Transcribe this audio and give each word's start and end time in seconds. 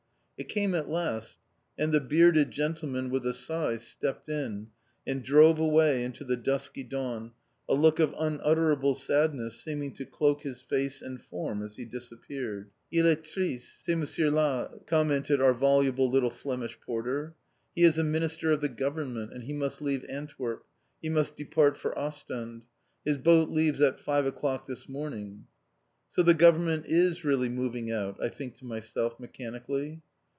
It 0.37 0.49
came 0.49 0.73
at 0.73 0.89
last, 0.89 1.37
and 1.77 1.91
the 1.93 1.99
bearded 1.99 2.49
gentleman, 2.49 3.11
with 3.11 3.27
a 3.27 3.31
sigh, 3.35 3.77
stepped 3.77 4.27
in, 4.27 4.69
and 5.05 5.23
drove 5.23 5.59
away 5.59 6.03
into 6.03 6.23
the 6.23 6.35
dusky 6.35 6.81
dawn, 6.83 7.33
a 7.69 7.75
look 7.75 7.99
of 7.99 8.15
unutterable 8.17 8.95
sadness 8.95 9.61
seeming 9.61 9.93
to 9.93 10.03
cloak 10.03 10.41
his 10.41 10.59
face 10.59 10.99
and 11.03 11.21
form 11.21 11.61
as 11.61 11.75
he 11.75 11.85
disappeared. 11.85 12.71
"Il 12.91 13.05
est 13.05 13.23
triste, 13.23 13.85
ce 13.85 13.89
monsieur 13.93 14.31
là," 14.31 14.67
commented 14.87 15.39
our 15.39 15.53
voluble 15.53 16.09
little 16.09 16.31
Flemish 16.31 16.75
porter. 16.83 17.35
"He 17.75 17.83
is 17.83 17.99
a 17.99 18.03
Minister 18.03 18.51
of 18.51 18.61
the 18.61 18.67
Government, 18.69 19.31
and 19.31 19.43
he 19.43 19.53
must 19.53 19.79
leave 19.79 20.03
Antwerp, 20.09 20.65
he 21.03 21.09
must 21.09 21.35
depart 21.35 21.77
for 21.77 21.95
Ostend. 21.95 22.65
His 23.05 23.17
boat 23.17 23.49
leaves 23.49 23.79
at 23.79 23.99
five 23.99 24.25
o'clock 24.25 24.65
this 24.65 24.89
morning." 24.89 25.45
"So 26.09 26.23
the 26.23 26.33
Government 26.33 26.87
is 26.87 27.23
really 27.23 27.49
moving 27.49 27.91
out," 27.91 28.17
I 28.19 28.29
think 28.29 28.55
to 28.55 28.65
myself 28.65 29.19
mechanically. 29.19 30.01